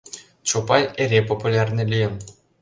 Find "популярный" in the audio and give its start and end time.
1.29-1.87